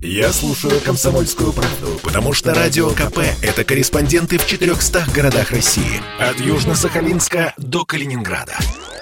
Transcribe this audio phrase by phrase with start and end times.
[0.00, 6.00] Я слушаю «Комсомольскую правду», потому что «Радио КП»— это корреспонденты в 400 городах России.
[6.20, 8.54] От Южно-Сахалинска до Калининграда.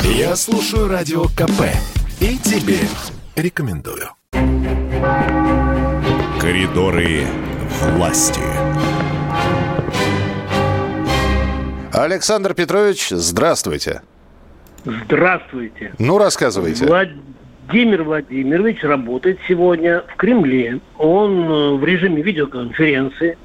[0.00, 1.62] Я слушаю «Радио КП»
[2.18, 2.80] и тебе
[3.36, 4.10] рекомендую.
[6.40, 7.24] Коридоры
[7.94, 8.42] власти.
[11.92, 14.02] Александр Петрович, здравствуйте.
[14.84, 15.94] Здравствуйте.
[15.98, 16.86] Ну, рассказывайте.
[17.70, 20.80] Владимир Владимирович работает сегодня в Кремле.
[20.98, 23.38] Он э, в режиме видеоконференции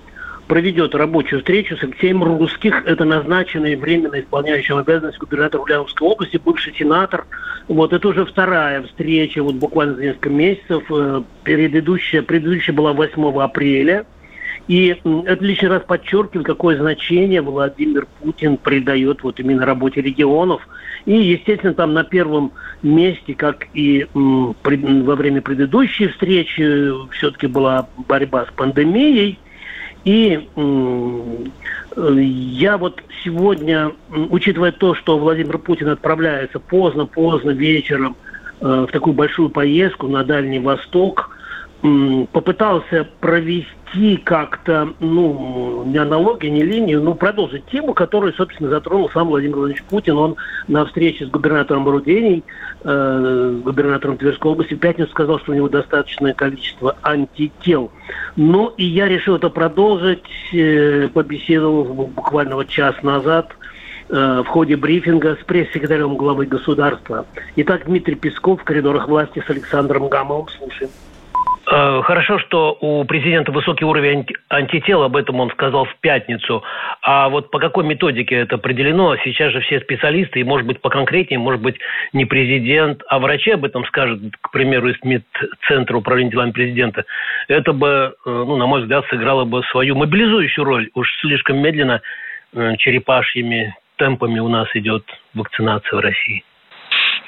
[0.47, 2.87] проведет рабочую встречу с Алексеем Русских.
[2.87, 7.27] Это назначенный временно исполняющим обязанности губернатора Ульяновской области, бывший сенатор.
[7.67, 10.83] Вот это уже вторая встреча, вот буквально за несколько месяцев.
[10.89, 14.07] Э, предыдущая, предыдущая была 8 апреля.
[14.67, 20.67] И это лишний раз подчеркивает, какое значение Владимир Путин придает вот именно работе регионов.
[21.05, 22.51] И, естественно, там на первом
[22.81, 29.37] месте, как и во время предыдущей встречи, все-таки была борьба с пандемией.
[30.03, 30.47] И
[31.95, 33.91] я вот сегодня,
[34.29, 38.15] учитывая то, что Владимир Путин отправляется поздно-поздно вечером
[38.61, 41.34] э, в такую большую поездку на Дальний Восток,
[41.81, 49.27] попытался провести как-то, ну, не аналогию, не линию, но продолжить тему, которую, собственно, затронул сам
[49.27, 50.17] Владимир Владимирович Путин.
[50.17, 50.35] Он
[50.67, 52.43] на встрече с губернатором Рудений,
[52.83, 57.91] э, губернатором Тверской области, в пятницу сказал, что у него достаточное количество антител.
[58.35, 63.51] Ну, и я решил это продолжить, э, побеседовал буквально вот час назад
[64.09, 67.25] э, в ходе брифинга с пресс-секретарем главы государства.
[67.55, 70.47] Итак, Дмитрий Песков в коридорах власти с Александром Гамовым.
[70.49, 70.89] Слушаем.
[71.67, 76.63] Э, хорошо, что у президента высокий уровень антител, об этом он сказал в пятницу.
[77.01, 79.15] А вот по какой методике это определено?
[79.23, 81.77] Сейчас же все специалисты, и может быть поконкретнее, может быть
[82.13, 87.05] не президент, а врачи об этом скажут, к примеру, из медцентра управления делами президента.
[87.47, 90.89] Это бы, э, ну, на мой взгляд, сыграло бы свою мобилизующую роль.
[90.93, 92.01] Уж слишком медленно
[92.53, 96.43] э, черепашьими темпами у нас идет вакцинация в России.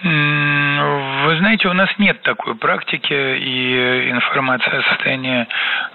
[0.03, 5.47] Вы знаете, у нас нет такой практики, и информация о состоянии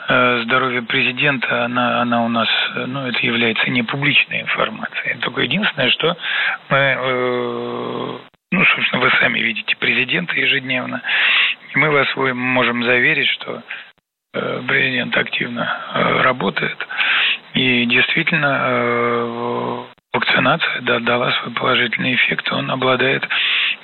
[0.08, 5.18] э, здоровья президента, она, она у нас, ну, это является не публичной информацией.
[5.20, 6.16] Только единственное, что
[6.68, 8.18] мы, э,
[8.50, 11.00] ну, собственно, вы сами видите президента ежедневно,
[11.72, 13.62] и мы вас можем заверить, что
[14.34, 16.76] э, президент активно работает,
[17.54, 23.26] и действительно вакцинация да, дала свой положительный эффект, он обладает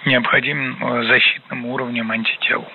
[0.04, 2.66] необходимым э, защитным уровнем антител.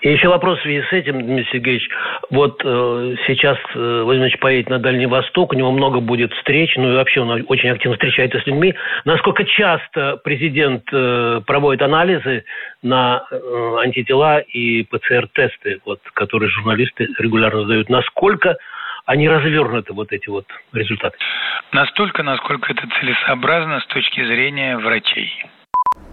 [0.00, 1.88] И еще вопрос в связи с этим, Дмитрий Сергеевич.
[2.30, 6.92] Вот э, сейчас э, Владимир поедет на Дальний Восток, у него много будет встреч, ну
[6.92, 8.74] и вообще он очень активно встречается с людьми.
[9.04, 12.44] Насколько часто президент э, проводит анализы
[12.82, 17.90] на э, антитела и ПЦР-тесты, вот, которые журналисты регулярно задают?
[17.90, 18.56] Насколько
[19.06, 21.16] они развернуты, вот эти вот результаты?
[21.72, 25.30] Настолько, насколько это целесообразно с точки зрения врачей.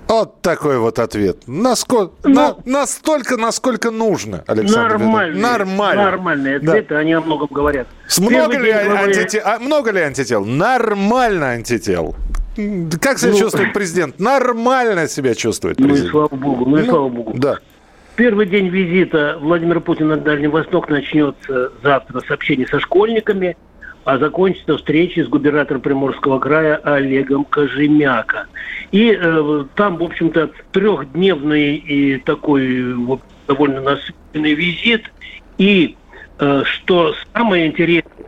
[0.08, 1.44] Вот такой вот ответ.
[1.47, 5.42] Насколько, ну, на, настолько, насколько нужно, Александр Нормальный.
[5.42, 6.03] Нормально.
[6.03, 7.00] Нормальные ответы, да.
[7.00, 7.88] они о многом говорят.
[8.08, 10.46] С много, ли антител, а, много ли антител?
[10.46, 12.16] Нормально антител.
[13.02, 14.20] Как себя ну, чувствует президент?
[14.20, 16.03] Нормально себя чувствует президент.
[16.03, 17.34] Ну и слава богу, ну и ну, слава богу.
[17.36, 17.59] Да.
[18.17, 23.55] Первый день визита Владимира Путина на Дальний Восток начнется завтра с общения со школьниками,
[24.05, 28.47] а закончится встречей с губернатором Приморского края Олегом Кожемяка.
[28.91, 35.03] И э, там, в общем-то, трехдневный и такой вот, довольно насыщенный визит.
[35.59, 35.95] И
[36.39, 38.25] э, что самое интересное,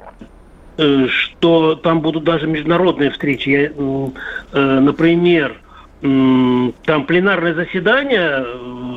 [0.77, 3.49] э, что там будут даже международные встречи.
[3.49, 3.71] Я,
[4.53, 5.59] э, например,
[6.03, 8.88] э, там пленарное заседание э,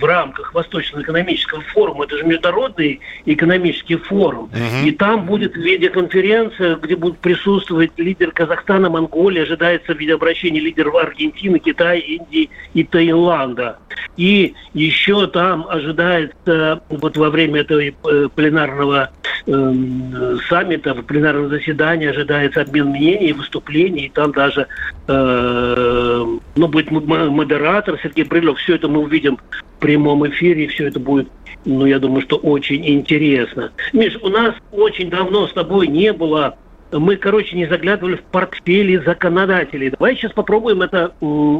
[0.00, 2.04] в рамках Восточного экономического форума.
[2.04, 4.50] Это же международный экономический форум.
[4.52, 4.88] Uh-huh.
[4.88, 12.00] И там будет видеоконференция, где будут присутствовать лидер Казахстана, Монголии, ожидается видеообращение лидеров Аргентины, Китая,
[12.00, 13.78] Индии и Таиланда.
[14.16, 19.10] И еще там ожидается вот во время этого э, пленарного
[19.46, 24.66] э, саммита, пленарного заседания ожидается обмен мнений, выступлений, и там даже
[25.06, 26.26] э,
[26.56, 28.58] ну, будет модератор Сергей Брылев.
[28.58, 31.28] Все это мы увидим в прямом эфире, все это будет,
[31.64, 33.70] ну, я думаю, что очень интересно.
[33.92, 36.56] Миш, у нас очень давно с тобой не было
[36.92, 39.90] мы, короче, не заглядывали в портфели законодателей.
[39.90, 41.12] Давай сейчас попробуем это,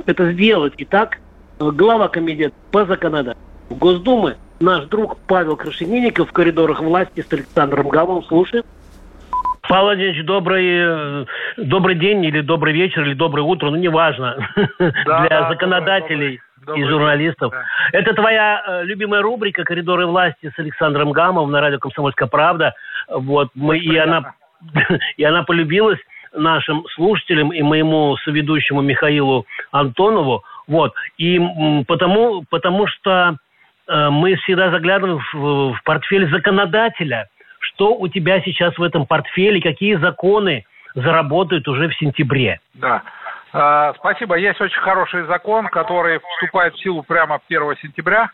[0.07, 0.75] это сделать.
[0.79, 1.19] Итак,
[1.59, 8.25] глава комитета по законодательству Госдумы, наш друг Павел Крашенинников в коридорах власти с Александром Гавом.
[8.25, 8.65] Слушаем.
[9.69, 11.27] Павел Владимирович, добрый,
[11.57, 16.41] добрый день или добрый вечер или доброе утро, ну неважно, да, для да, законодателей.
[16.75, 17.53] И журналистов.
[17.53, 17.65] Да.
[17.93, 22.75] Это твоя э, любимая рубрика «Коридоры власти» с Александром Гамовым на радио «Комсомольская правда».
[23.09, 24.35] Вот, мы, и, она,
[25.17, 25.99] и она полюбилась
[26.33, 30.45] нашим слушателям и моему соведущему Михаилу Антонову.
[30.67, 30.95] Вот.
[31.19, 31.41] И
[31.87, 33.37] потому, потому что
[33.89, 37.29] э, мы всегда заглядываем в, в портфель законодателя.
[37.61, 40.65] Что у тебя сейчас в этом портфеле, какие законы
[40.95, 42.61] заработают уже в сентябре?
[42.75, 43.03] Да.
[43.59, 44.37] А, спасибо.
[44.37, 48.31] Есть очень хороший закон, который вступает в силу прямо 1 сентября.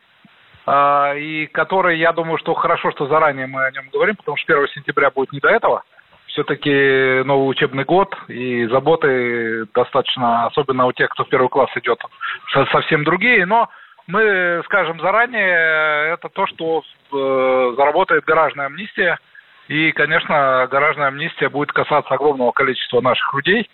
[0.66, 4.52] А, и который, я думаю, что хорошо, что заранее мы о нем говорим, потому что
[4.52, 5.84] 1 сентября будет не до этого.
[6.26, 12.00] Все-таки новый учебный год, и заботы достаточно, особенно у тех, кто в первый класс идет,
[12.72, 13.46] совсем другие.
[13.46, 13.68] Но
[14.08, 16.82] мы скажем заранее, это то, что
[17.12, 19.18] э, заработает гаражная амнистия.
[19.68, 23.68] И, конечно, гаражная амнистия будет касаться огромного количества наших людей,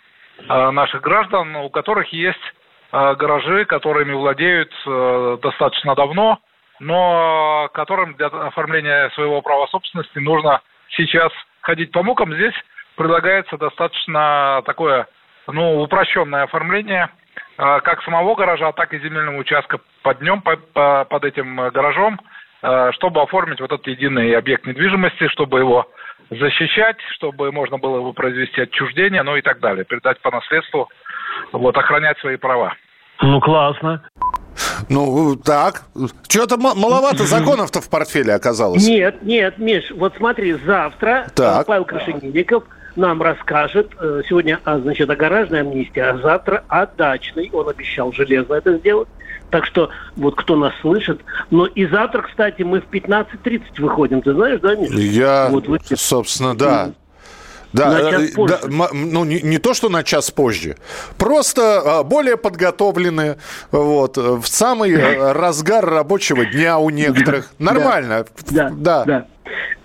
[0.47, 2.39] наших граждан, у которых есть
[2.91, 6.39] э, гаражи, которыми владеют э, достаточно давно,
[6.79, 11.31] но которым для оформления своего права собственности нужно сейчас
[11.61, 12.33] ходить по мукам.
[12.33, 12.53] Здесь
[12.95, 15.07] предлагается достаточно такое,
[15.47, 17.09] ну, упрощенное оформление
[17.57, 22.19] э, как самого гаража, так и земельного участка под днем, под этим гаражом,
[22.61, 25.89] э, чтобы оформить вот этот единый объект недвижимости, чтобы его
[26.29, 30.89] защищать, чтобы можно было его произвести отчуждение, ну и так далее, передать по наследству,
[31.51, 32.73] вот, охранять свои права.
[33.21, 34.01] Ну, классно.
[34.89, 35.83] Ну, так.
[36.27, 38.87] Что-то маловато законов-то в портфеле оказалось.
[38.87, 41.67] Нет, нет, Миш, вот смотри, завтра э, так.
[41.67, 42.63] Павел Крашенинников
[42.95, 47.49] нам расскажет э, сегодня, а, значит, о гаражной амнистии, а завтра о дачной.
[47.53, 49.07] Он обещал железно это сделать.
[49.49, 51.21] Так что вот кто нас слышит.
[51.49, 54.21] Но и завтра, кстати, мы в 15.30 выходим.
[54.21, 54.93] Ты знаешь, да, Миша?
[54.93, 55.79] Я, вот, вы...
[55.95, 56.91] собственно, да.
[57.73, 58.59] Да, на час э, позже.
[58.63, 60.77] да ну не, не то, что на час позже,
[61.17, 63.37] просто а, более подготовленные,
[63.71, 67.51] вот, в самый э, разгар рабочего дня у некоторых.
[67.59, 68.25] Нормально.
[68.49, 68.71] Да,
[69.05, 69.27] да.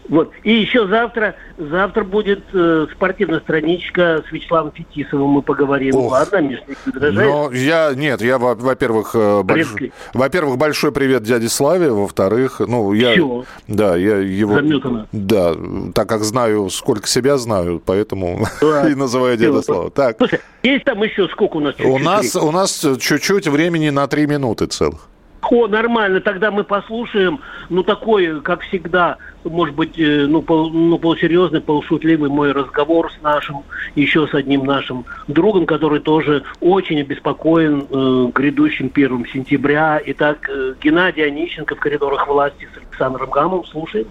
[0.09, 0.33] Вот.
[0.43, 5.31] И еще завтра, завтра будет э, спортивная страничка с Вячеславом Фетисовым.
[5.31, 5.97] Мы поговорим.
[5.97, 6.13] Ох.
[6.13, 9.75] Ладно, Миш, не Но я, нет, я, во-первых, э, больш...
[10.13, 11.91] во-первых, большой привет дяде Славе.
[11.91, 13.13] Во-вторых, ну, я...
[13.13, 13.45] Все.
[13.67, 14.55] Да, я его...
[14.55, 15.07] Заметано.
[15.13, 15.55] Да,
[15.95, 18.89] так как знаю, сколько себя знаю, поэтому да.
[18.91, 19.91] и называю дядя Слава.
[19.91, 20.17] Так.
[20.19, 21.75] Слушай, есть там еще сколько у нас?
[21.81, 25.09] У нас, у нас чуть-чуть времени на три минуты целых.
[25.51, 30.99] О, нормально, тогда мы послушаем, ну, такой, как всегда, может быть, э, ну, пол, ну
[30.99, 33.63] полусерьезный, полушутливый мой разговор с нашим,
[33.95, 40.01] еще с одним нашим другом, который тоже очень обеспокоен э, грядущим первым сентября.
[40.07, 43.65] Итак, э, Геннадий Онищенко в коридорах власти с Александром Гамом.
[43.67, 44.07] Слушаем.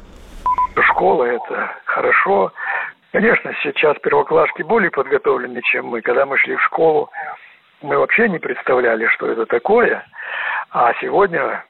[0.82, 2.52] Школа– это хорошо.
[3.12, 6.02] Конечно, сейчас первоклашки более подготовлены, чем мы.
[6.02, 7.12] Когда мы шли в школу,
[7.84, 10.04] мы вообще не представляли, что это такое.
[10.74, 11.64] А сегодня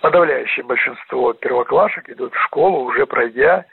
[0.00, 3.64] подавляющее большинство первоклашек идут в школу, уже пройдя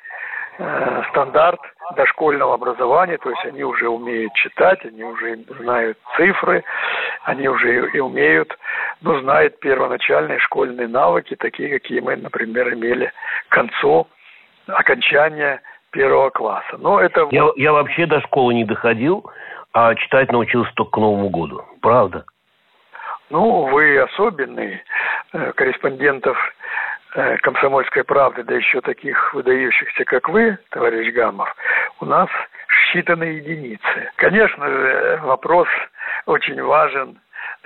[0.59, 1.59] э, стандарт
[1.95, 6.63] дошкольного образования, то есть они уже умеют читать, они уже знают цифры,
[7.23, 8.55] они уже и умеют,
[9.01, 13.11] ну, знают первоначальные школьные навыки, такие, какие мы, например, имели
[13.47, 14.07] к концу
[14.67, 16.77] окончания первого класса.
[16.77, 17.27] Но это...
[17.31, 19.25] Я, я вообще до школы не доходил,
[19.73, 21.63] а читать научился только к Новому году.
[21.81, 22.25] Правда?
[23.29, 24.81] Ну, вы особенный.
[25.33, 26.37] Э, корреспондентов
[27.13, 31.55] э, «Комсомольской правды», да еще таких выдающихся, как вы, товарищ Гамов,
[31.99, 32.29] у нас
[32.91, 34.11] считанные единицы.
[34.15, 35.67] Конечно же, вопрос
[36.25, 37.19] очень важен,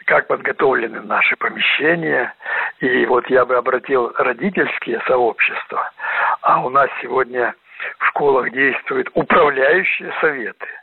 [0.06, 2.34] как подготовлены наши помещения.
[2.80, 5.90] И вот я бы обратил родительские сообщества.
[6.42, 7.54] А у нас сегодня
[8.00, 10.68] в школах действуют управляющие советы–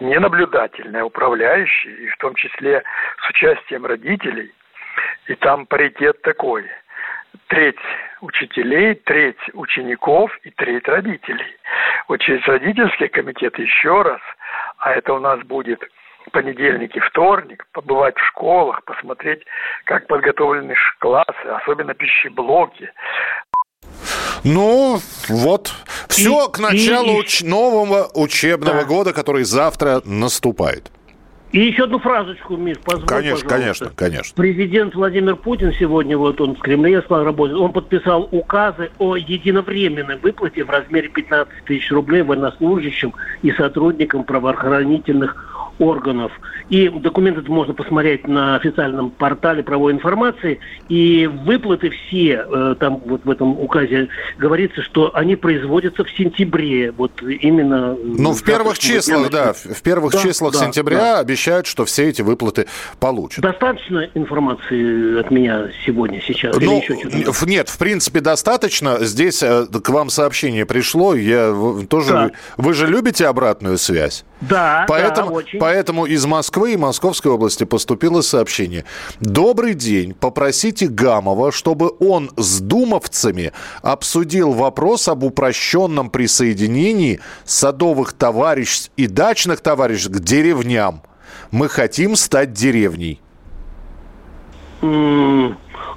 [0.00, 2.82] не наблюдательные, а управляющие, и в том числе
[3.24, 4.52] с участием родителей.
[5.26, 6.64] И там паритет такой.
[7.48, 7.78] Треть
[8.20, 11.56] учителей, треть учеников и треть родителей.
[12.08, 14.20] Вот через родительский комитет еще раз,
[14.78, 15.82] а это у нас будет
[16.32, 19.44] понедельник и вторник, побывать в школах, посмотреть,
[19.84, 22.90] как подготовлены классы, особенно пищеблоки,
[24.44, 25.72] ну, вот.
[26.08, 28.84] Все и, к началу и, уч- нового учебного да.
[28.84, 30.90] года, который завтра наступает.
[31.50, 33.48] И еще одну фразочку, Миш, позволь, Конечно, пожалуйста.
[33.48, 34.34] конечно, конечно.
[34.36, 40.18] Президент Владимир Путин сегодня, вот он в Кремле сказал, работает, он подписал указы о единовременной
[40.18, 46.32] выплате в размере 15 тысяч рублей военнослужащим и сотрудникам правоохранительных органов.
[46.68, 50.60] И документы можно посмотреть на официальном портале правовой информации.
[50.88, 54.08] И выплаты все, э, там вот в этом указе
[54.38, 56.92] говорится, что они производятся в сентябре.
[56.92, 57.96] Вот именно...
[58.02, 59.52] Ну, в первых числах, да.
[59.52, 61.18] В первых да, числах да, сентября да.
[61.20, 62.66] обещают, что все эти выплаты
[63.00, 63.42] получат.
[63.42, 66.56] Достаточно информации от меня сегодня, сейчас?
[66.56, 66.82] Ну,
[67.46, 68.98] нет, в принципе, достаточно.
[69.00, 71.14] Здесь э, к вам сообщение пришло.
[71.14, 71.54] Я
[71.88, 72.32] тоже...
[72.56, 74.24] Вы, вы же любите обратную связь?
[74.40, 75.58] Да, поэтому, да, очень.
[75.58, 78.84] Поэтому из Москвы и Московской области поступило сообщение.
[79.20, 80.14] Добрый день.
[80.14, 83.52] Попросите Гамова, чтобы он с думовцами
[83.82, 91.02] обсудил вопрос об упрощенном присоединении садовых товариществ и дачных товариществ к деревням.
[91.50, 93.20] Мы хотим стать деревней.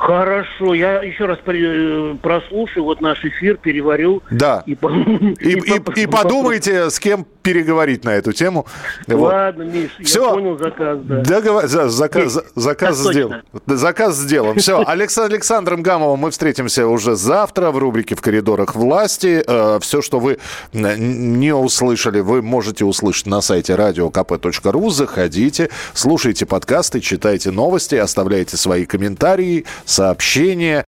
[0.02, 4.24] Хорошо, я еще раз э, прослушаю вот наш эфир, переварю.
[4.32, 4.64] Да.
[4.66, 8.66] И, и, и, и, и подумайте, с кем переговорить на эту тему.
[9.08, 9.74] Ладно, вот.
[9.74, 10.26] Миш, Все.
[10.26, 11.00] я понял заказ.
[11.04, 11.22] Да.
[11.22, 11.68] Договор...
[11.68, 12.46] Заказ, Есть.
[12.56, 13.42] заказ сделан.
[13.66, 14.58] Заказ сделан.
[14.58, 19.44] Все, Алекс Александром Гамовым мы встретимся уже завтра в рубрике «В коридорах власти».
[19.46, 20.38] Э, Все, что вы
[20.74, 24.90] не услышали, вы можете услышать на сайте radiokp.ru.
[24.90, 30.86] Заходите, слушайте подкасты, читайте новости, оставляйте свои комментарии, сообщения.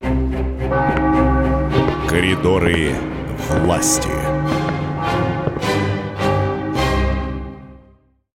[2.10, 2.92] Коридоры
[3.64, 4.10] власти.